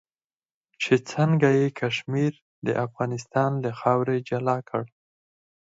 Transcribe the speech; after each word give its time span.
چې 0.81 0.93
څنګه 1.11 1.49
یې 1.59 1.67
کشمیر 1.79 2.33
د 2.65 2.67
افغانستان 2.85 3.51
له 3.63 3.71
خاورې 3.79 4.17
جلا 4.29 4.57
کړ. 4.69 4.83